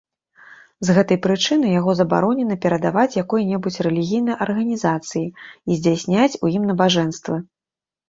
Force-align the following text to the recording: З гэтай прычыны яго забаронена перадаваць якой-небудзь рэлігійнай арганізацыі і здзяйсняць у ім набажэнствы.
З 0.87 0.95
гэтай 0.97 1.19
прычыны 1.25 1.67
яго 1.79 1.91
забаронена 1.99 2.57
перадаваць 2.65 3.17
якой-небудзь 3.23 3.79
рэлігійнай 3.91 4.35
арганізацыі 4.49 5.25
і 5.29 5.71
здзяйсняць 5.83 6.31
у 6.47 6.57
ім 6.59 6.63
набажэнствы. 6.75 7.35